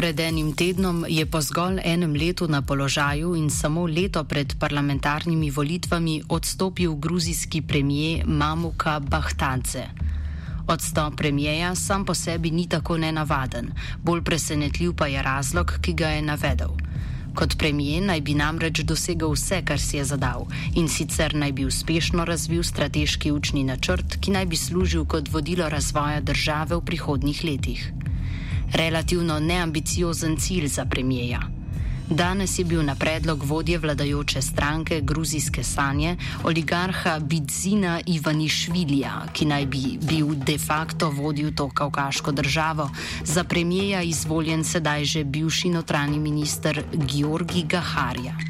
Pred 0.00 0.20
enim 0.20 0.52
tednom 0.56 1.04
je 1.08 1.26
po 1.28 1.40
zgolj 1.44 1.82
enem 1.84 2.14
letu 2.16 2.48
na 2.48 2.62
položaju 2.62 3.34
in 3.36 3.50
samo 3.50 3.84
leto 3.84 4.24
pred 4.24 4.54
parlamentarnimi 4.58 5.50
volitvami 5.50 6.22
odstopil 6.28 6.94
gruzijski 6.94 7.60
premijer 7.62 8.24
Mamuka 8.26 8.98
Bahtadze. 9.00 9.84
Odstop 10.68 11.16
premijeja 11.16 11.74
sam 11.74 12.04
po 12.04 12.14
sebi 12.14 12.50
ni 12.50 12.68
tako 12.68 12.96
nenavaden, 12.96 13.72
bolj 14.02 14.24
presenetljiv 14.24 14.94
pa 14.96 15.06
je 15.06 15.22
razlog, 15.22 15.78
ki 15.82 15.92
ga 15.92 16.08
je 16.08 16.22
navedel. 16.22 16.72
Kot 17.34 17.58
premijer 17.58 18.02
naj 18.02 18.20
bi 18.20 18.34
namreč 18.34 18.80
dosegel 18.80 19.36
vse, 19.36 19.62
kar 19.64 19.80
si 19.80 19.96
je 19.96 20.04
zadal, 20.04 20.48
in 20.74 20.88
sicer 20.88 21.34
naj 21.34 21.52
bi 21.52 21.68
uspešno 21.68 22.24
razvil 22.24 22.62
strateški 22.62 23.32
učni 23.32 23.64
načrt, 23.64 24.16
ki 24.20 24.30
naj 24.30 24.46
bi 24.46 24.56
služil 24.56 25.04
kot 25.04 25.28
vodilo 25.28 25.68
razvoja 25.68 26.20
države 26.20 26.76
v 26.76 26.84
prihodnjih 26.84 27.44
letih 27.44 27.92
relativno 28.74 29.38
neambiciozen 29.40 30.36
cilj 30.36 30.66
za 30.66 30.84
premijeja. 30.84 31.40
Danes 32.10 32.58
je 32.58 32.64
bil 32.64 32.82
na 32.82 32.94
predlog 32.94 33.42
vodje 33.42 33.78
vladajoče 33.78 34.42
stranke 34.42 35.00
Gruzijske 35.00 35.62
sanje 35.64 36.16
oligarha 36.44 37.18
Bidzina 37.18 38.00
Ivanišvilija, 38.06 39.12
ki 39.32 39.46
naj 39.46 39.66
bi 39.66 39.98
bil 40.02 40.34
de 40.34 40.58
facto 40.58 41.10
vodil 41.10 41.54
to 41.54 41.68
kavkaško 41.70 42.32
državo, 42.32 42.90
za 43.24 43.44
premijeja 43.44 44.02
izvoljen 44.02 44.64
sedaj 44.64 45.04
že 45.04 45.24
bivši 45.24 45.68
notranji 45.68 46.18
minister 46.18 46.82
Georgi 46.92 47.62
Gaharja. 47.62 48.49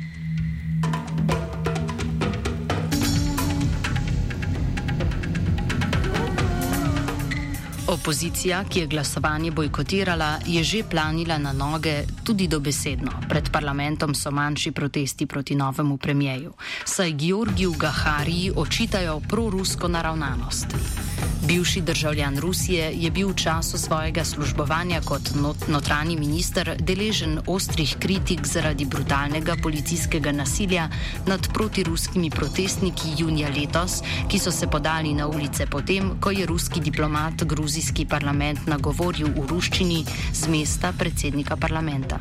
Opozicija, 8.01 8.65
ki 8.65 8.81
je 8.81 8.87
glasovanje 8.87 9.51
bojkotirala, 9.51 10.39
je 10.47 10.65
že 10.65 10.81
planila 10.91 11.37
na 11.39 11.53
noge 11.53 12.07
tudi 12.25 12.49
dobesedno. 12.49 13.13
Pred 13.29 13.51
parlamentom 13.53 14.15
so 14.15 14.31
manjši 14.31 14.73
protesti 14.73 15.27
proti 15.27 15.55
novemu 15.55 15.97
premijeju, 15.97 16.53
saj 16.85 17.13
Georgiju 17.13 17.73
Gahariji 17.73 18.53
očitajo 18.57 19.21
prorusko 19.21 19.89
naravnanost. 19.89 21.10
Bivši 21.47 21.81
državljan 21.81 22.39
Rusije 22.39 22.93
je 22.95 23.11
bil 23.11 23.29
v 23.29 23.35
času 23.35 23.79
svojega 23.79 24.25
službovanja 24.25 25.01
kot 25.01 25.31
not 25.35 25.69
notranji 25.69 26.17
minister 26.17 26.77
deležen 26.81 27.39
ostrih 27.47 27.97
kritik 27.99 28.47
zaradi 28.47 28.85
brutalnega 28.85 29.57
policijskega 29.63 30.33
nasilja 30.33 30.89
nad 31.27 31.49
protiruskimi 31.55 32.31
protestniki 32.31 33.15
junija 33.19 33.49
letos, 33.49 34.03
ki 34.29 34.39
so 34.39 34.53
se 34.53 34.67
podali 34.67 35.15
na 35.15 35.27
ulice 35.27 35.67
potem, 35.67 36.21
ko 36.21 36.31
je 36.31 36.47
ruski 36.47 36.81
diplomat 36.81 37.45
gruzijski 37.45 38.07
parlament 38.07 38.67
nagovoril 38.67 39.29
v 39.37 39.47
ruščini 39.51 40.05
z 40.33 40.49
mesta 40.49 40.93
predsednika 40.99 41.57
parlamenta. 41.57 42.21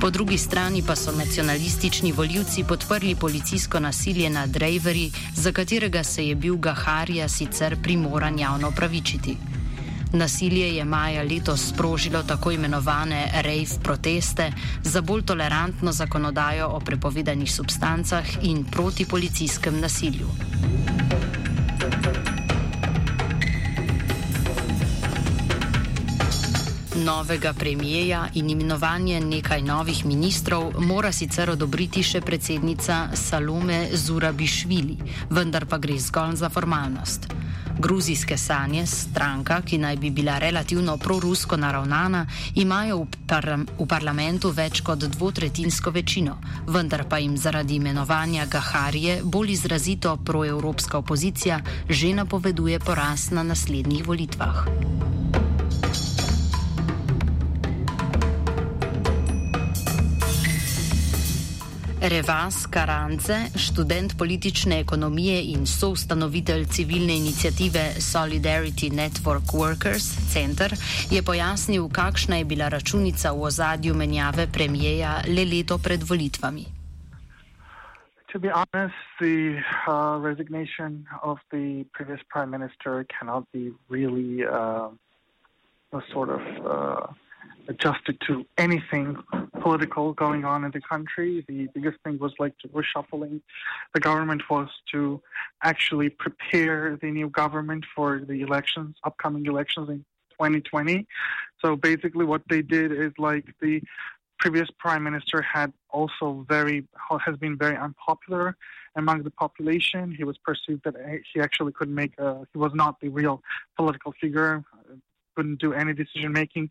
Po 0.00 0.10
drugi 0.10 0.38
strani 0.38 0.82
pa 0.86 0.96
so 0.96 1.12
nacionalistični 1.12 2.12
voljivci 2.12 2.64
podprli 2.64 3.14
policijsko 3.14 3.80
nasilje 3.80 4.30
nad 4.30 4.56
Rejveri, 4.56 5.10
za 5.34 5.52
katerega 5.52 6.04
se 6.04 6.26
je 6.28 6.34
bil 6.34 6.56
Gaharija 6.56 7.28
sicer 7.28 7.76
primoran 7.96 8.38
javno 8.38 8.70
pravičiti. 8.70 9.36
Nasilje 10.12 10.76
je 10.76 10.84
maja 10.84 11.22
letos 11.22 11.68
sprožilo 11.68 12.22
tako 12.22 12.50
imenovane 12.50 13.30
rejv 13.42 13.68
proteste 13.82 14.52
za 14.82 15.00
bolj 15.00 15.22
tolerantno 15.22 15.92
zakonodajo 15.92 16.68
o 16.68 16.80
prepovedanih 16.80 17.52
substancah 17.52 18.24
in 18.42 18.64
proti 18.64 19.04
policijskem 19.04 19.80
nasilju. 19.80 20.28
Novega 27.04 27.52
premijeja 27.52 28.28
in 28.34 28.50
imenovanje 28.50 29.20
nekaj 29.20 29.62
novih 29.62 30.04
ministrov 30.06 30.72
mora 30.80 31.12
sicer 31.12 31.50
odobriti 31.50 32.02
še 32.02 32.20
predsednica 32.20 33.08
Salome 33.14 33.88
Zurabišvili, 33.92 34.96
vendar 35.30 35.66
pa 35.66 35.78
gre 35.78 35.98
zgolj 35.98 36.36
za 36.36 36.48
formalnost. 36.48 37.28
Gruzijske 37.78 38.38
sanje, 38.38 38.86
stranka, 38.86 39.60
ki 39.62 39.78
naj 39.78 39.96
bi 39.96 40.10
bila 40.10 40.38
relativno 40.38 40.96
prorusko 40.96 41.56
naravnana, 41.56 42.26
imajo 42.54 43.02
v, 43.02 43.06
par 43.28 43.48
v 43.78 43.86
parlamentu 43.88 44.50
več 44.50 44.80
kot 44.80 45.04
dvotretinsko 45.04 45.92
večino, 45.92 46.38
vendar 46.66 47.04
pa 47.08 47.18
jim 47.18 47.36
zaradi 47.36 47.76
imenovanja 47.76 48.46
Gaharije 48.46 49.20
bolj 49.24 49.52
izrazito 49.58 50.16
proevropska 50.16 50.98
opozicija 50.98 51.60
že 51.88 52.14
napoveduje 52.14 52.80
poraz 52.80 53.30
na 53.30 53.42
naslednjih 53.42 54.06
volitvah. 54.06 55.15
Revas 62.08 62.66
Karance, 62.70 63.34
študent 63.58 64.18
politične 64.18 64.80
ekonomije 64.80 65.42
in 65.52 65.66
soustanovitelj 65.66 66.64
civilne 66.64 67.16
inicijative 67.16 67.80
Solidarity 67.98 68.90
Network 68.90 69.50
Workers 69.52 70.06
Center, 70.32 70.70
je 71.10 71.22
pojasnil, 71.22 71.88
kakšna 71.88 72.36
je 72.36 72.44
bila 72.44 72.68
računica 72.68 73.32
v 73.32 73.42
ozadju 73.42 73.94
menjave 73.94 74.46
premijeja 74.52 75.16
le 75.26 75.44
leto 75.44 75.78
pred 75.78 76.02
volitvami. 76.02 76.64
To 78.32 78.38
be 78.38 78.50
honest, 78.54 78.94
the 79.18 79.58
uh, 79.88 80.22
resignation 80.22 81.06
of 81.22 81.38
the 81.50 81.84
previous 81.92 82.20
prime 82.28 82.50
minister 82.50 83.06
cannot 83.18 83.44
be 83.52 83.72
really 83.90 84.46
uh, 84.46 84.90
a 85.92 86.00
sort 86.12 86.30
of 86.30 86.42
uh, 86.62 87.25
adjusted 87.68 88.20
to 88.26 88.44
anything 88.58 89.16
political 89.60 90.12
going 90.12 90.44
on 90.44 90.64
in 90.64 90.70
the 90.70 90.80
country. 90.80 91.44
The 91.48 91.68
biggest 91.74 91.98
thing 92.04 92.18
was 92.18 92.32
like 92.38 92.54
reshuffling. 92.72 93.40
The 93.94 94.00
government 94.00 94.42
was 94.50 94.68
to 94.92 95.22
actually 95.62 96.10
prepare 96.10 96.98
the 97.00 97.10
new 97.10 97.28
government 97.28 97.84
for 97.94 98.20
the 98.26 98.42
elections, 98.42 98.96
upcoming 99.04 99.46
elections 99.46 99.88
in 99.88 99.98
2020. 100.32 101.06
So 101.64 101.76
basically, 101.76 102.24
what 102.24 102.42
they 102.48 102.62
did 102.62 102.92
is 102.92 103.12
like 103.18 103.44
the 103.60 103.82
previous 104.38 104.68
prime 104.78 105.02
minister 105.02 105.40
had 105.40 105.72
also 105.90 106.44
very 106.48 106.86
has 107.24 107.36
been 107.36 107.56
very 107.56 107.76
unpopular 107.76 108.56
among 108.96 109.22
the 109.22 109.30
population. 109.30 110.14
He 110.14 110.24
was 110.24 110.36
perceived 110.38 110.82
that 110.84 110.94
he 111.32 111.40
actually 111.40 111.72
couldn't 111.72 111.94
make 111.94 112.18
a, 112.18 112.46
he 112.52 112.58
was 112.58 112.72
not 112.74 113.00
the 113.00 113.08
real 113.08 113.42
political 113.76 114.12
figure 114.20 114.64
couldn't 115.36 115.60
do 115.60 115.72
any 115.72 115.92
decision 115.92 116.32
making. 116.32 116.70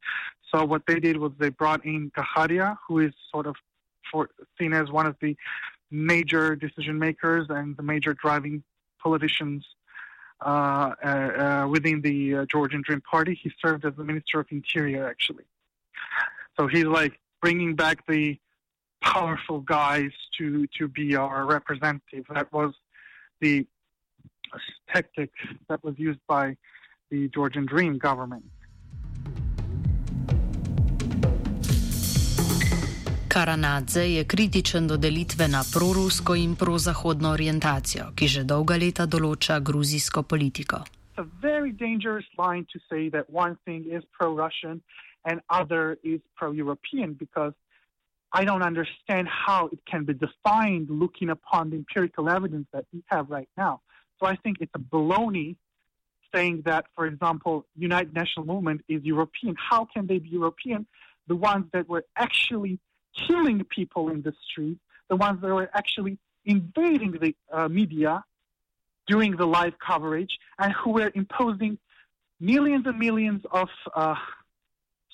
So 0.55 0.63
what 0.63 0.83
they 0.87 1.01
did 1.01 1.17
was 1.17 1.33
they 1.37 1.49
brought 1.49 1.83
in 1.85 2.11
Gaharia, 2.11 2.77
who 2.87 2.99
is 2.99 3.11
sort 3.29 3.45
of 3.45 3.55
for, 4.09 4.29
seen 4.57 4.71
as 4.73 4.89
one 4.89 5.05
of 5.05 5.17
the 5.21 5.35
major 5.91 6.55
decision 6.55 6.97
makers 6.97 7.47
and 7.49 7.75
the 7.75 7.83
major 7.83 8.13
driving 8.13 8.63
politicians 9.03 9.65
uh, 10.45 10.93
uh, 11.03 11.07
uh, 11.07 11.67
within 11.69 12.01
the 12.01 12.35
uh, 12.35 12.45
Georgian 12.49 12.81
Dream 12.85 13.01
Party. 13.01 13.37
He 13.41 13.51
served 13.61 13.83
as 13.83 13.95
the 13.97 14.05
Minister 14.05 14.39
of 14.39 14.47
Interior, 14.49 15.05
actually. 15.07 15.43
So 16.57 16.67
he's 16.67 16.85
like 16.85 17.19
bringing 17.41 17.75
back 17.75 18.05
the 18.07 18.39
powerful 19.01 19.59
guys 19.59 20.11
to 20.37 20.67
to 20.77 20.87
be 20.87 21.15
our 21.15 21.45
representative. 21.45 22.25
That 22.33 22.51
was 22.53 22.73
the 23.41 23.67
tactic 24.87 25.31
that 25.67 25.83
was 25.83 25.95
used 25.97 26.19
by 26.27 26.55
the 27.11 27.27
Georgian 27.27 27.65
Dream 27.65 27.97
government. 27.97 28.45
Karanadze 33.35 34.01
je 34.11 34.23
kritičen 34.23 34.87
do 34.87 34.97
delitve 34.97 35.47
na 35.47 35.61
prorusko 35.73 36.35
in 36.35 36.55
prozahodno 36.55 37.29
orientacijo, 37.29 38.05
ki 38.15 38.27
že 38.27 38.43
dolga 38.43 38.77
leta 38.79 39.05
določa 39.05 39.57
gruzijsko 39.59 40.23
politiko. 40.23 40.77
It's 41.11 41.19
a 41.19 41.27
very 41.41 41.73
dangerous 41.85 42.29
line 42.39 42.63
to 42.73 42.79
say 42.89 43.09
that 43.09 43.25
one 43.27 43.57
thing 43.65 43.81
is 43.97 44.03
pro 44.17 44.29
Russian 44.43 44.79
and 45.25 45.41
other 45.59 45.97
is 46.03 46.21
pro 46.37 46.51
European 46.51 47.17
because 47.23 47.53
I 48.39 48.45
don't 48.45 48.65
understand 48.71 49.27
how 49.27 49.67
it 49.75 49.81
can 49.91 50.05
be 50.05 50.13
defined 50.13 50.87
looking 51.03 51.29
upon 51.29 51.69
the 51.71 51.75
empirical 51.83 52.29
evidence 52.29 52.67
that 52.71 52.85
we 52.93 53.03
have 53.11 53.29
right 53.29 53.51
now. 53.57 53.81
So 54.17 54.31
I 54.31 54.35
think 54.43 54.55
it's 54.61 54.75
a 54.75 54.85
baloney 54.95 55.57
saying 56.33 56.63
that, 56.71 56.83
for 56.95 57.05
example, 57.05 57.65
United 57.75 58.13
National 58.13 58.45
Movement 58.45 58.79
is 58.87 59.03
European. 59.03 59.55
How 59.69 59.83
can 59.93 60.07
they 60.07 60.19
be 60.19 60.29
European? 60.29 60.87
The 61.27 61.35
ones 61.35 61.65
that 61.73 61.89
were 61.89 62.05
actually 62.15 62.79
killing 63.27 63.63
people 63.63 64.09
in 64.09 64.21
the 64.21 64.33
street, 64.49 64.77
the 65.09 65.15
ones 65.15 65.41
that 65.41 65.47
were 65.47 65.69
actually 65.73 66.17
invading 66.45 67.11
the 67.21 67.35
uh, 67.51 67.67
media 67.67 68.23
during 69.07 69.35
the 69.35 69.45
live 69.45 69.73
coverage, 69.85 70.37
and 70.57 70.73
who 70.73 70.91
were 70.91 71.11
imposing 71.13 71.77
millions 72.39 72.85
and 72.85 72.97
millions 72.97 73.43
of 73.51 73.69
uh, 73.95 74.15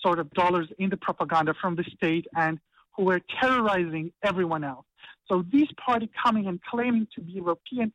sort 0.02 0.20
of 0.20 0.32
dollars 0.32 0.68
in 0.80 0.90
the 0.90 0.98
propaganda 0.98 1.54
from 1.62 1.76
the 1.76 1.84
state 1.96 2.26
and 2.36 2.60
who 2.96 3.04
were 3.04 3.22
terrorizing 3.40 4.12
everyone 4.24 4.64
else. 4.64 4.86
So 5.28 5.46
this 5.52 5.68
party 5.86 6.10
coming 6.22 6.48
and 6.48 6.62
claiming 6.62 7.08
to 7.16 7.22
be 7.22 7.34
European 7.34 7.94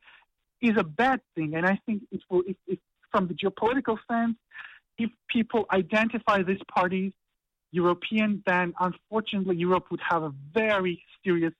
is 0.61 0.75
a 0.77 0.83
bad 0.83 1.21
thing. 1.35 1.55
And 1.55 1.65
I 1.65 1.79
think 1.85 2.03
it 2.11 2.21
will, 2.29 2.43
if, 2.47 2.57
if 2.67 2.79
from 3.11 3.27
the 3.27 3.33
geopolitical 3.33 3.97
sense, 4.09 4.37
if 4.97 5.11
people 5.27 5.65
identify 5.71 6.41
these 6.41 6.61
parties 6.73 7.13
European, 7.71 8.43
then 8.45 8.73
unfortunately 8.79 9.55
Europe 9.57 9.87
would 9.91 10.01
have 10.07 10.23
a 10.23 10.33
very 10.53 11.03
serious 11.23 11.53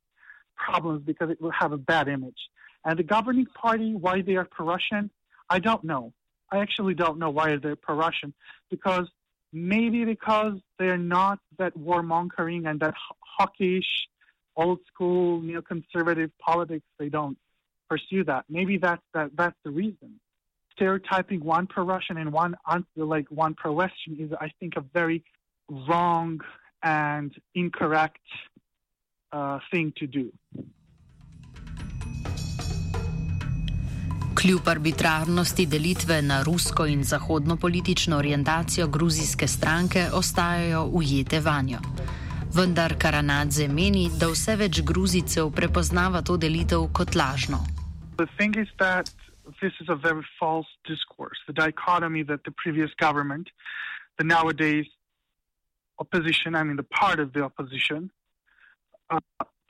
problems 0.56 1.02
because 1.04 1.30
it 1.30 1.40
will 1.40 1.52
have 1.52 1.72
a 1.72 1.78
bad 1.78 2.08
image. 2.08 2.48
And 2.84 2.98
the 2.98 3.02
governing 3.02 3.46
party, 3.46 3.94
why 3.94 4.22
they 4.22 4.36
are 4.36 4.44
pro-Russian, 4.44 5.10
I 5.50 5.58
don't 5.58 5.84
know. 5.84 6.12
I 6.50 6.58
actually 6.58 6.94
don't 6.94 7.18
know 7.18 7.30
why 7.30 7.56
they're 7.56 7.76
pro-Russian 7.76 8.32
because 8.70 9.08
maybe 9.52 10.04
because 10.04 10.54
they're 10.78 10.96
not 10.96 11.38
that 11.58 11.76
warmongering 11.76 12.68
and 12.68 12.80
that 12.80 12.94
hawkish, 13.20 14.08
old 14.56 14.80
school, 14.92 15.40
neoconservative 15.40 16.30
politics. 16.38 16.86
They 16.98 17.08
don't 17.08 17.38
pursue 17.88 18.24
that. 18.24 18.44
Maybe 18.48 18.78
that's 18.78 19.02
that. 19.14 19.30
That's 19.34 19.56
the 19.64 19.70
reason. 19.70 20.20
Stereotyping 20.72 21.44
one 21.44 21.66
pro-Russian 21.66 22.18
and 22.18 22.32
one 22.32 22.56
like 22.96 23.26
one 23.30 23.54
pro-Western 23.54 24.16
is, 24.18 24.32
I 24.40 24.50
think, 24.60 24.74
a 24.76 24.80
very 24.80 25.24
wrong 25.68 26.40
and 26.82 27.32
incorrect 27.54 28.26
uh, 29.32 29.58
thing 29.70 29.92
to 29.96 30.06
do. 30.06 30.30
Kljub 34.34 34.68
arbitrarnosti 34.68 35.66
delitve 35.66 36.22
na 36.22 36.42
rusko 36.42 36.86
in 36.86 37.04
zahodno 37.04 37.56
politično 37.56 38.16
orientacijo 38.16 38.86
gruzijske 38.88 39.46
stranke 39.46 40.06
ostajajo 40.12 40.84
ujete 40.84 41.40
vanjo. 41.40 41.78
Vendar 42.54 42.94
Karanadze 42.98 43.68
meni, 43.68 44.10
da 44.20 44.28
vse 44.28 44.56
več 44.56 44.80
Gruzicev 44.82 45.50
prepoznava 45.50 46.22
to 46.22 46.36
delitev 46.36 46.86
kot 46.92 47.14
lažno. 47.14 47.58
This 49.60 49.72
is 49.80 49.88
a 49.88 49.94
very 49.96 50.22
false 50.38 50.68
discourse. 50.84 51.40
The 51.46 51.52
dichotomy 51.52 52.22
that 52.24 52.40
the 52.44 52.52
previous 52.62 52.92
government, 53.00 53.48
the 54.18 54.24
nowadays 54.24 54.86
opposition, 55.98 56.54
I 56.54 56.62
mean 56.62 56.76
the 56.76 56.82
part 56.82 57.20
of 57.20 57.32
the 57.32 57.42
opposition, 57.42 58.10
uh, 59.10 59.20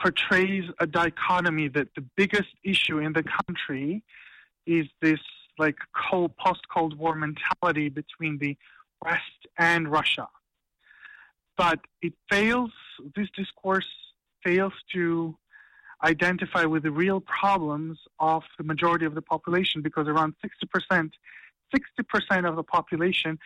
portrays 0.00 0.64
a 0.80 0.86
dichotomy 0.86 1.68
that 1.68 1.88
the 1.94 2.04
biggest 2.16 2.48
issue 2.64 2.98
in 2.98 3.12
the 3.12 3.24
country 3.24 4.04
is 4.66 4.86
this 5.02 5.20
like 5.58 5.76
cold 6.10 6.36
post 6.36 6.60
Cold 6.72 6.96
War 6.96 7.14
mentality 7.14 7.88
between 7.88 8.38
the 8.38 8.56
West 9.04 9.46
and 9.58 9.90
Russia. 9.90 10.28
But 11.56 11.80
it 12.02 12.12
fails, 12.30 12.70
this 13.16 13.28
discourse 13.36 13.88
fails 14.44 14.72
to 14.94 15.36
identify 16.04 16.64
with 16.64 16.84
the 16.84 16.92
real 16.92 17.20
problems 17.20 17.98
of 18.20 18.44
the 18.56 18.64
majority 18.64 19.04
of 19.04 19.16
the 19.16 19.22
population 19.22 19.82
because 19.82 20.06
around 20.06 20.34
60%, 20.44 21.10
60% 21.74 22.48
of 22.48 22.54
the 22.54 22.62
population 22.62 23.38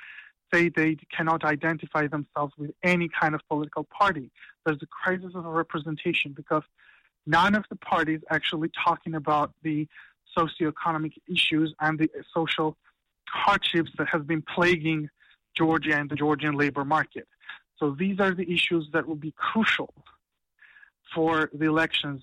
say 0.52 0.68
they 0.68 0.96
cannot 1.14 1.44
identify 1.44 2.06
themselves 2.06 2.52
with 2.58 2.72
any 2.82 3.08
kind 3.08 3.34
of 3.34 3.40
political 3.48 3.84
party. 3.84 4.30
There's 4.64 4.82
a 4.82 4.86
crisis 4.86 5.32
of 5.34 5.44
representation 5.44 6.32
because 6.32 6.62
none 7.26 7.54
of 7.54 7.64
the 7.70 7.76
parties 7.76 8.20
actually 8.30 8.70
talking 8.84 9.14
about 9.14 9.52
the 9.62 9.88
socioeconomic 10.36 11.14
issues 11.30 11.74
and 11.80 11.98
the 11.98 12.08
social 12.34 12.76
hardships 13.28 13.90
that 13.98 14.08
have 14.08 14.26
been 14.26 14.42
plaguing 14.42 15.08
Georgia 15.56 15.96
and 15.96 16.10
the 16.10 16.16
Georgian 16.16 16.54
labor 16.54 16.84
market. 16.84 17.26
So 17.78 17.96
these 17.98 18.20
are 18.20 18.34
the 18.34 18.50
issues 18.50 18.88
that 18.92 19.06
will 19.06 19.16
be 19.16 19.34
crucial 19.36 19.92
for 21.14 21.50
the 21.52 21.66
elections 21.66 22.22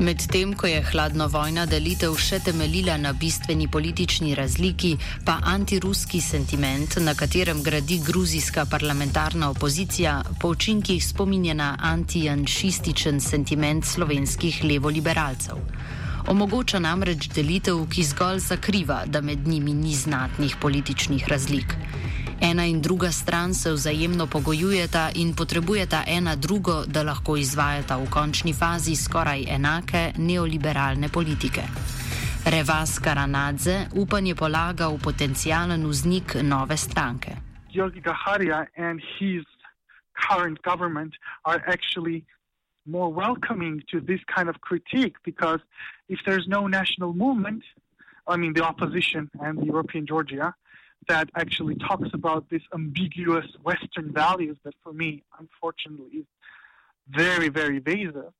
Medtem 0.00 0.54
ko 0.56 0.64
je 0.66 0.80
hladnovojna 0.80 1.66
delitev 1.68 2.14
še 2.16 2.38
temeljila 2.40 2.94
na 2.96 3.10
bistveni 3.12 3.66
politični 3.68 4.32
razliki, 4.34 4.94
pa 5.28 5.34
antiruski 5.52 6.22
sentiment, 6.24 6.96
na 7.04 7.12
katerem 7.14 7.60
gradi 7.62 7.98
gruzijska 8.06 8.64
parlamentarna 8.64 9.50
opozicija, 9.50 10.22
po 10.40 10.54
učinkih 10.56 11.04
spominja 11.04 11.54
na 11.54 11.68
antijanšističen 11.90 13.20
sentiment 13.20 13.84
slovenskih 13.84 14.62
levoliberalcev. 14.64 15.60
Omogoča 16.32 16.80
namreč 16.80 17.28
delitev, 17.36 17.84
ki 17.92 18.04
zgolj 18.14 18.40
zakriva, 18.46 19.02
da 19.06 19.20
med 19.20 19.44
njimi 19.48 19.74
ni 19.74 19.92
znatnih 19.94 20.56
političnih 20.64 21.28
razlik. 21.28 21.76
Ena 22.40 22.64
in 22.64 22.80
druga 22.80 23.10
stran 23.12 23.54
se 23.54 23.72
vzajemno 23.72 24.26
pogojujeta 24.26 25.10
in 25.14 25.34
potrebujeta 25.34 26.04
ena 26.06 26.36
drugo, 26.36 26.84
da 26.86 27.02
lahko 27.02 27.36
izvajata 27.36 27.96
v 27.96 28.06
končni 28.10 28.52
fazi 28.52 28.96
skoraj 28.96 29.44
enake 29.48 30.12
neoliberalne 30.16 31.08
politike. 31.08 31.62
Revas 32.46 32.98
Karanadze 32.98 33.86
upanje 33.92 34.34
polaga 34.34 34.88
v 34.88 34.98
potencijalen 34.98 35.86
vznik 35.86 36.34
nove 36.42 36.76
stranke. 36.76 37.36
Georgi 37.72 38.00
Gaharija 38.00 38.66
in 38.76 39.00
his 39.18 39.44
current 40.16 40.58
government 40.62 41.14
are 41.44 41.60
actually 41.66 42.24
more 42.86 43.12
welcoming 43.12 43.82
to 43.90 44.00
this 44.00 44.20
kind 44.34 44.48
of 44.48 44.56
critique 44.60 45.16
because 45.24 45.60
if 46.08 46.18
there's 46.24 46.48
no 46.48 46.66
national 46.66 47.12
movement, 47.12 47.62
I 48.26 48.36
mean 48.36 48.54
the 48.54 48.64
opposition 48.64 49.30
and 49.40 49.58
the 49.58 49.66
European 49.66 50.06
Georgia, 50.06 50.54
that 51.10 51.28
actually 51.34 51.74
talks 51.74 52.08
about 52.14 52.48
this 52.50 52.62
ambiguous 52.72 53.46
Western 53.64 54.12
values 54.12 54.56
that 54.64 54.74
for 54.84 54.92
me, 54.92 55.24
unfortunately, 55.40 56.18
is 56.18 56.26
very, 57.08 57.48
very 57.48 57.78
evasive. 57.78 58.32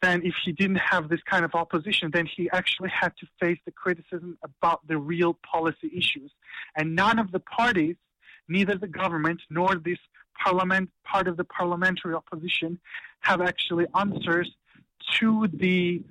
Then, 0.00 0.22
if 0.24 0.32
he 0.42 0.52
didn't 0.52 0.82
have 0.92 1.10
this 1.10 1.20
kind 1.30 1.44
of 1.44 1.54
opposition, 1.54 2.10
then 2.10 2.24
he 2.34 2.48
actually 2.50 2.88
had 2.88 3.12
to 3.18 3.26
face 3.38 3.58
the 3.66 3.72
criticism 3.72 4.38
about 4.42 4.80
the 4.88 4.96
real 4.96 5.36
policy 5.52 5.90
issues. 5.94 6.30
And 6.74 6.96
none 6.96 7.18
of 7.18 7.30
the 7.30 7.40
parties, 7.40 7.96
neither 8.48 8.76
the 8.78 8.88
government 9.02 9.42
nor 9.50 9.74
this 9.74 9.98
parliament, 10.42 10.88
part 11.04 11.28
of 11.28 11.36
the 11.36 11.44
parliamentary 11.44 12.14
opposition, 12.14 12.78
have 13.20 13.42
actually 13.42 13.84
answers 13.94 14.50
to 15.18 15.46
the 15.52 16.02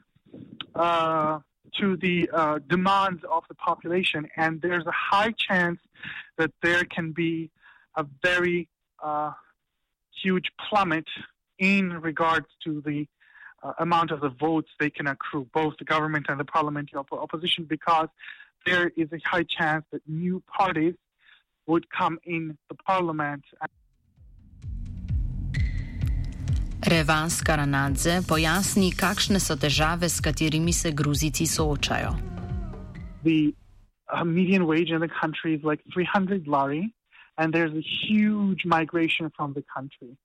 uh, 0.76 1.40
to 1.80 1.98
the 1.98 2.30
uh, 2.34 2.60
demands 2.68 3.24
of 3.30 3.44
the 3.48 3.56
population, 3.56 4.28
and 4.36 4.62
there's 4.62 4.86
a 4.86 4.92
high 4.92 5.34
chance 5.38 5.80
that 6.38 6.52
there 6.62 6.84
can 6.84 7.12
be 7.12 7.52
a 7.96 8.06
very 8.24 8.70
uh, 9.04 9.32
huge 10.22 10.52
plummet 10.60 11.08
in 11.58 11.94
regards 12.02 12.48
to 12.64 12.82
the 12.86 13.08
uh, 13.64 13.74
amount 13.80 14.12
of 14.12 14.22
the 14.22 14.30
votes 14.30 14.70
they 14.80 14.90
can 14.90 15.08
accrue, 15.08 15.48
both 15.54 15.76
the 15.78 15.86
government 15.86 16.28
and 16.30 16.40
the 16.40 16.46
parliamentary 16.46 16.98
op- 16.98 17.12
opposition, 17.12 17.66
because 17.66 18.08
there 18.66 18.92
is 18.96 19.12
a 19.12 19.20
high 19.26 19.44
chance 19.44 19.86
that 19.92 20.02
new 20.08 20.42
parties 20.48 20.96
would 21.68 21.90
come 21.90 22.20
in 22.24 22.58
the 22.70 22.76
parliament. 22.76 23.44
Revans 26.80 27.44
Karanadze 27.44 28.22
pojasni, 28.24 28.96
kakšne 28.96 29.40
so 29.44 29.60
težave, 29.60 30.08
s 30.08 30.24
katerimi 30.24 30.72
se 30.72 30.92
Gruzici 30.96 31.44
soočajo. 31.44 32.16
The 33.24 33.52
uh, 34.08 34.24
median 34.24 34.64
wage 34.66 34.92
in 34.96 35.02
the 35.02 35.12
country 35.12 35.56
is 35.56 35.64
like 35.64 35.84
300 35.94 36.48
lari, 36.48 36.94
and 37.38 37.54
there's 37.54 37.76
a 37.76 37.84
huge 37.84 38.64
migration 38.64 39.30
from 39.36 39.54
the 39.54 39.64
country 39.76 40.16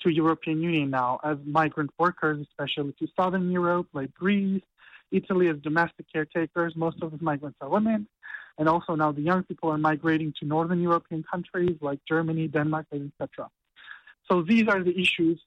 to 0.00 0.08
European 0.08 0.62
Union 0.62 0.88
now 0.88 1.20
as 1.22 1.36
migrant 1.44 1.90
workers, 1.98 2.38
especially 2.40 2.94
to 2.98 3.06
Southern 3.14 3.50
Europe, 3.52 3.88
like 3.92 4.14
Greece, 4.14 4.64
Italy 5.12 5.48
as 5.48 5.56
domestic 5.60 6.06
caretakers. 6.10 6.72
Most 6.74 7.02
of 7.02 7.10
the 7.12 7.18
migrants 7.20 7.58
are 7.60 7.68
women. 7.68 8.08
And 8.56 8.66
also 8.66 8.94
now 8.94 9.12
the 9.12 9.20
young 9.20 9.42
people 9.42 9.68
are 9.70 9.78
migrating 9.78 10.32
to 10.40 10.46
Northern 10.46 10.80
European 10.80 11.22
countries 11.22 11.76
like 11.82 12.00
Germany, 12.08 12.48
Denmark, 12.48 12.86
etc. 12.92 13.50
So 14.30 14.42
these 14.42 14.68
are 14.68 14.82
the 14.82 14.98
issues 14.98 15.40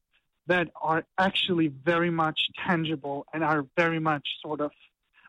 that 0.47 0.69
are 0.81 1.03
actually 1.17 1.67
very 1.67 2.09
much 2.09 2.39
tangible 2.65 3.25
and 3.33 3.43
are 3.43 3.65
very 3.77 3.99
much 3.99 4.27
sort 4.41 4.59
of 4.59 4.71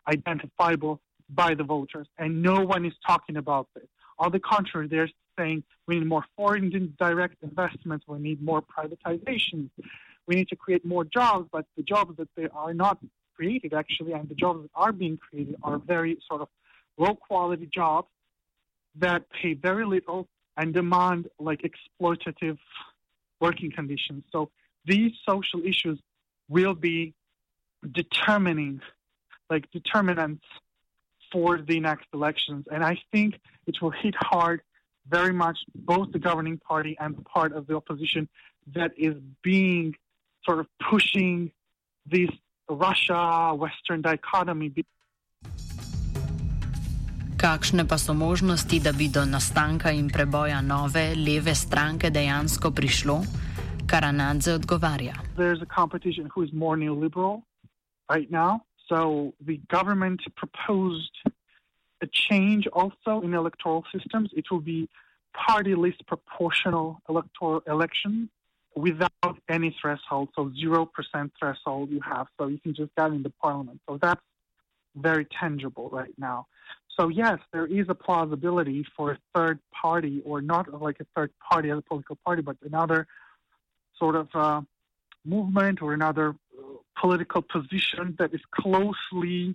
identifiable 0.09 1.01
by 1.29 1.55
the 1.55 1.65
voters. 1.65 2.07
And 2.19 2.43
no 2.43 2.65
one 2.65 2.85
is 2.85 2.95
talking 3.07 3.37
about 3.37 3.69
this. 3.75 3.87
On 4.19 4.31
the 4.31 4.41
contrary, 4.41 4.89
they're 4.89 5.11
saying 5.39 5.65
we 5.87 5.99
need 5.99 6.07
more 6.07 6.25
foreign 6.37 6.95
direct 6.99 7.37
investments, 7.43 8.05
we 8.07 8.19
need 8.19 8.43
more 8.43 8.63
privatization, 8.63 9.71
we 10.27 10.35
need 10.35 10.49
to 10.49 10.57
create 10.57 10.85
more 10.85 11.05
jobs, 11.05 11.49
but 11.51 11.67
the 11.77 11.83
jobs 11.83 12.17
that 12.19 12.29
they 12.37 12.49
are 12.55 12.75
not 12.75 12.99
created 13.35 13.73
actually, 13.75 14.13
and 14.13 14.29
the 14.29 14.35
jobs 14.35 14.63
that 14.63 14.71
are 14.75 14.93
being 14.93 15.17
created 15.17 15.57
are 15.63 15.79
very 15.79 16.19
sort 16.29 16.43
of 16.43 16.49
low 16.99 17.15
quality 17.15 17.69
jobs 17.73 18.09
that 18.97 19.25
pay 19.31 19.55
very 19.55 19.87
little 19.87 20.29
and 20.57 20.75
demand 20.75 21.29
like 21.39 21.63
exploitative 21.63 22.59
working 23.41 23.71
conditions. 23.71 24.23
So 24.31 24.51
these 24.85 25.13
social 25.29 25.61
issues 25.65 25.99
will 26.49 26.75
be 26.75 27.15
determining, 27.91 28.81
like 29.51 29.71
determinants 29.71 30.45
for 31.31 31.61
the 31.61 31.81
next 31.81 32.07
elections. 32.13 32.67
And 32.71 32.85
I 32.85 32.99
think 33.11 33.41
it 33.67 33.81
will 33.81 33.91
hit 33.91 34.15
hard 34.17 34.61
very 35.09 35.33
much 35.33 35.59
both 35.75 36.13
the 36.13 36.19
governing 36.19 36.59
party 36.59 36.97
and 37.01 37.17
the 37.17 37.23
part 37.23 37.53
of 37.53 37.67
the 37.67 37.75
opposition 37.75 38.29
that 38.75 38.93
is 38.97 39.15
being 39.43 39.97
sort 40.45 40.61
of 40.61 40.67
pushing 40.91 41.51
this 42.07 42.31
Russia 42.69 43.55
Western 43.55 44.03
dichotomy. 44.03 44.73
Kakšne 47.37 47.83
pa 47.89 47.99
so 47.99 48.15
možnosti, 48.15 48.79
da 48.79 48.95
bi 48.95 49.11
do 49.11 49.27
nastanka 49.27 49.91
in 49.91 50.07
preboja 50.07 50.63
nove 50.63 51.19
leve 51.19 51.55
stranke 51.59 52.07
dejansko 52.15 52.71
prišlo? 52.71 53.27
Karanadze 53.93 54.59
odgovarja. 54.59 55.15
Right 58.11 58.31
now, 58.31 58.63
so 58.89 59.35
the 59.41 59.59
government 59.69 60.21
proposed 60.35 61.15
a 62.01 62.07
change 62.07 62.67
also 62.69 63.21
in 63.21 63.35
electoral 63.35 63.85
systems. 63.95 64.31
It 64.35 64.51
will 64.51 64.61
be 64.61 64.89
party 65.35 65.75
list 65.75 66.07
proportional 66.07 67.01
electoral 67.09 67.63
election 67.67 68.31
without 68.75 69.37
any 69.49 69.77
threshold, 69.81 70.31
so 70.35 70.51
0% 70.51 71.31
threshold 71.39 71.91
you 71.91 72.01
have, 72.01 72.27
so 72.39 72.47
you 72.47 72.59
can 72.59 72.75
just 72.75 72.91
get 72.97 73.11
in 73.11 73.23
the 73.23 73.33
parliament. 73.45 73.81
So 73.87 73.99
that's 74.01 74.21
very 74.97 75.27
tangible 75.27 75.91
right 75.91 76.15
now. 76.17 76.47
So, 76.99 77.09
yes, 77.09 77.39
there 77.53 77.67
is 77.67 77.87
a 77.89 77.95
plausibility 77.95 78.85
for 78.97 79.13
a 79.13 79.19
third 79.35 79.59
party, 79.73 80.23
or 80.25 80.43
not 80.43 80.65
like 80.81 80.99
a 81.01 81.07
third 81.15 81.31
party 81.51 81.71
as 81.71 81.79
a 81.79 81.83
political 81.83 82.19
party, 82.25 82.43
but 82.43 82.57
another 82.63 83.07
sort 84.03 84.17
of 84.17 84.29
uh, 84.35 84.61
movement 85.25 85.81
or 85.81 85.95
another 85.95 86.31
uh, 86.31 86.63
political 87.01 87.41
position 87.41 88.17
that 88.19 88.35
is 88.35 88.41
closely 88.51 89.55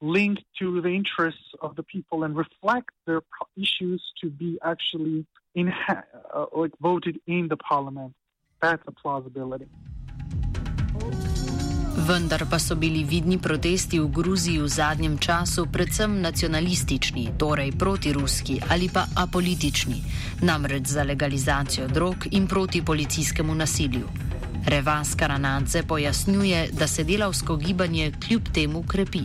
linked 0.00 0.42
to 0.58 0.80
the 0.80 0.88
interests 0.88 1.48
of 1.60 1.76
the 1.76 1.82
people 1.82 2.24
and 2.24 2.34
reflect 2.34 2.90
their 3.06 3.20
issues 3.56 4.02
to 4.20 4.30
be 4.30 4.58
actually 4.64 5.26
in, 5.54 5.72
uh, 5.88 6.46
like 6.56 6.72
voted 6.80 7.20
in 7.26 7.48
the 7.48 7.56
parliament. 7.58 8.14
That's 8.62 8.82
a 8.86 8.92
plausibility. 8.92 9.68
Vendar 12.08 12.46
pa 12.50 12.58
so 12.58 12.74
bili 12.74 13.04
vidni 13.04 13.38
protesti 13.38 14.00
v 14.00 14.10
Gruziji 14.10 14.58
v 14.58 14.66
zadnjem 14.66 15.18
času 15.22 15.70
predvsem 15.70 16.18
nacionalistični, 16.18 17.38
torej 17.38 17.70
protiruski 17.78 18.58
ali 18.74 18.90
pa 18.90 19.06
apolitični, 19.14 20.02
namreč 20.42 20.90
za 20.90 21.06
legalizacijo 21.06 21.86
drog 21.86 22.26
in 22.34 22.48
proti 22.50 22.82
policijskemu 22.82 23.54
nasilju. 23.54 24.08
Revas 24.66 25.14
Karanadze 25.14 25.82
pojasnjuje, 25.86 26.74
da 26.74 26.86
se 26.86 27.04
delavsko 27.04 27.56
gibanje 27.56 28.12
kljub 28.26 28.42
temu 28.54 28.82
krepi. 28.82 29.22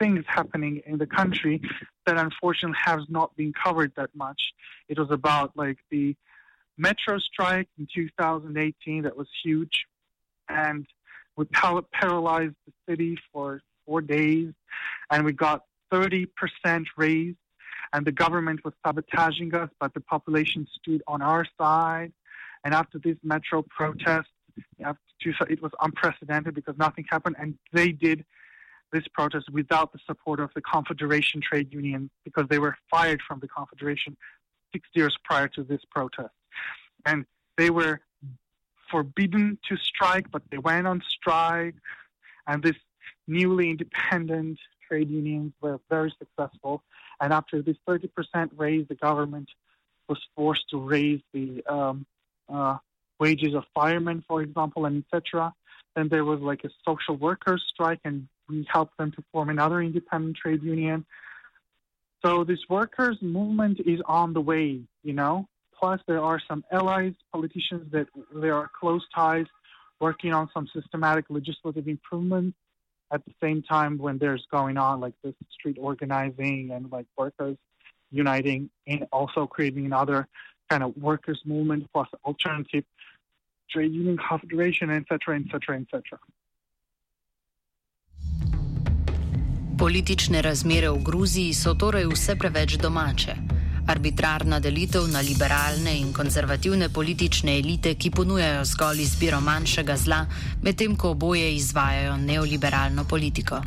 Things 0.00 0.24
happening 0.26 0.80
in 0.86 0.96
the 0.96 1.06
country 1.06 1.60
that 2.06 2.16
unfortunately 2.16 2.80
has 2.88 3.04
not 3.08 3.28
been 3.36 3.52
covered 3.64 3.92
that 4.00 4.10
much. 4.14 4.40
It 4.88 4.96
was 4.98 5.10
about 5.10 5.50
like 5.62 5.78
the 5.90 6.16
metro 6.78 7.20
strike 7.20 7.68
in 7.76 7.84
2018 7.84 9.02
that 9.02 9.16
was 9.16 9.28
huge, 9.44 9.84
and 10.50 10.86
we 11.36 11.44
paralyzed 11.46 12.54
the 12.66 12.72
city 12.88 13.16
for 13.32 13.62
four 13.86 14.00
days, 14.00 14.52
and 15.10 15.24
we 15.24 15.32
got 15.32 15.64
30% 15.92 16.26
raise, 16.96 17.34
and 17.92 18.06
the 18.06 18.12
government 18.12 18.64
was 18.64 18.74
sabotaging 18.84 19.54
us, 19.54 19.70
but 19.80 19.94
the 19.94 20.00
population 20.00 20.66
stood 20.80 21.02
on 21.06 21.22
our 21.22 21.46
side. 21.58 22.12
And 22.64 22.74
after 22.74 22.98
this 22.98 23.16
metro 23.22 23.62
protest, 23.62 24.28
it 24.78 25.62
was 25.62 25.72
unprecedented 25.80 26.54
because 26.54 26.76
nothing 26.78 27.06
happened, 27.08 27.36
and 27.38 27.58
they 27.72 27.92
did 27.92 28.24
this 28.92 29.04
protest 29.14 29.48
without 29.50 29.92
the 29.92 29.98
support 30.06 30.40
of 30.40 30.50
the 30.54 30.60
Confederation 30.60 31.40
trade 31.40 31.72
union 31.72 32.10
because 32.24 32.46
they 32.50 32.58
were 32.58 32.76
fired 32.90 33.20
from 33.26 33.38
the 33.40 33.48
Confederation 33.48 34.16
six 34.72 34.88
years 34.94 35.16
prior 35.24 35.48
to 35.48 35.62
this 35.62 35.80
protest. 35.90 36.34
And 37.06 37.24
they 37.56 37.70
were 37.70 38.00
forbidden 38.90 39.58
to 39.68 39.76
strike, 39.76 40.30
but 40.30 40.42
they 40.50 40.58
went 40.58 40.86
on 40.86 41.02
strike. 41.08 41.74
And 42.46 42.62
this 42.62 42.76
newly 43.26 43.70
independent 43.70 44.58
trade 44.88 45.10
unions 45.10 45.52
were 45.60 45.78
very 45.88 46.12
successful. 46.18 46.82
And 47.20 47.32
after 47.32 47.62
this 47.62 47.76
30% 47.88 48.08
raise, 48.56 48.88
the 48.88 48.94
government 48.94 49.48
was 50.08 50.18
forced 50.34 50.68
to 50.70 50.78
raise 50.78 51.20
the 51.32 51.62
um, 51.66 52.06
uh, 52.48 52.78
wages 53.18 53.54
of 53.54 53.64
firemen, 53.74 54.24
for 54.26 54.42
example, 54.42 54.86
and 54.86 55.04
etc. 55.04 55.54
Then 55.94 56.08
there 56.08 56.24
was 56.24 56.40
like 56.40 56.64
a 56.64 56.70
social 56.84 57.16
workers 57.16 57.64
strike, 57.72 58.00
and 58.04 58.26
we 58.48 58.66
helped 58.68 58.96
them 58.96 59.12
to 59.12 59.24
form 59.32 59.50
another 59.50 59.80
independent 59.80 60.36
trade 60.36 60.62
union. 60.62 61.04
So 62.24 62.44
this 62.44 62.58
workers' 62.68 63.18
movement 63.22 63.80
is 63.86 64.00
on 64.04 64.32
the 64.32 64.40
way, 64.40 64.80
you 65.02 65.12
know. 65.12 65.48
Plus, 65.80 66.00
there 66.06 66.20
are 66.20 66.38
some 66.46 66.62
allies, 66.70 67.14
politicians 67.32 67.90
that 67.90 68.06
there 68.34 68.54
are 68.54 68.70
close 68.78 69.02
ties, 69.14 69.46
working 69.98 70.34
on 70.34 70.48
some 70.52 70.68
systematic 70.74 71.24
legislative 71.30 71.88
improvements. 71.88 72.56
At 73.10 73.24
the 73.24 73.32
same 73.42 73.62
time, 73.62 73.96
when 73.98 74.18
there's 74.18 74.46
going 74.50 74.76
on 74.76 75.00
like 75.00 75.14
this 75.24 75.34
street 75.50 75.78
organizing 75.80 76.70
and 76.70 76.92
like 76.92 77.06
workers 77.16 77.56
uniting, 78.10 78.68
and 78.86 79.06
also 79.10 79.46
creating 79.46 79.86
another 79.86 80.28
kind 80.68 80.82
of 80.82 80.96
workers' 80.96 81.40
movement 81.44 81.88
plus 81.92 82.08
alternative 82.24 82.84
trade 83.70 83.92
union 83.92 84.18
confederation, 84.18 84.90
etc., 84.90 85.40
etc., 85.40 85.80
etc. 85.80 86.18
Politične 89.78 90.42
razmere 90.42 90.90
v 90.90 91.02
Gruziji 91.02 91.54
so 91.56 91.72
torej 91.74 92.04
vse 92.12 92.36
preveč 92.36 92.76
domače. 92.76 93.49
Arbitrarna 93.90 94.60
delitev 94.60 95.08
na 95.10 95.20
liberalne 95.20 95.96
in 95.98 96.12
konzervativne 96.12 96.88
politične 96.88 97.58
elite, 97.58 97.96
ki 97.98 98.10
ponujajo 98.10 98.64
zgolj 98.64 99.02
izbiro 99.02 99.40
manjšega 99.40 99.96
zla, 99.96 100.24
medtem 100.62 100.96
ko 100.96 101.10
oboje 101.16 101.54
izvajajo 101.56 102.16
neoliberalno 102.16 103.04
politiko. 103.04 103.62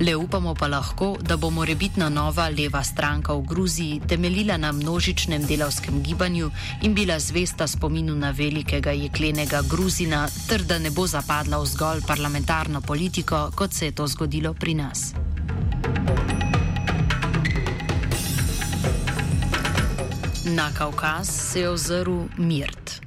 Le 0.00 0.14
upamo 0.16 0.54
pa 0.54 0.66
lahko, 0.66 1.16
da 1.22 1.36
bo 1.36 1.50
morebitna 1.50 2.08
nova 2.08 2.48
leva 2.48 2.82
stranka 2.82 3.34
v 3.34 3.42
Gruziji 3.46 4.00
temeljila 4.08 4.56
na 4.56 4.72
množičnem 4.72 5.46
delavskem 5.46 6.02
gibanju 6.02 6.50
in 6.82 6.94
bila 6.94 7.18
zvesta 7.18 7.66
spominu 7.66 8.14
na 8.14 8.30
velikega 8.30 8.90
jeklenega 8.90 9.62
Gruzina, 9.70 10.28
ter 10.48 10.64
da 10.64 10.78
ne 10.78 10.90
bo 10.90 11.06
zapadla 11.06 11.62
v 11.62 11.66
zgolj 11.66 12.02
parlamentarno 12.06 12.80
politiko, 12.80 13.50
kot 13.54 13.72
se 13.72 13.86
je 13.86 13.92
to 13.92 14.06
zgodilo 14.06 14.54
pri 14.54 14.74
nas. 14.74 15.12
Na 20.44 20.72
Kaukaz 20.74 21.28
se 21.28 21.60
je 21.60 21.68
ozrl 21.68 22.26
Mirt. 22.38 23.00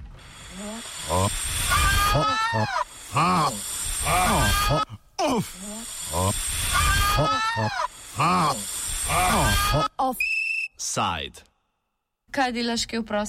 Offside. 9.97 11.43
Kaj 12.31 12.51
delaš, 12.51 12.85
ki 12.85 12.95
je 12.95 13.01
vprost? 13.01 13.23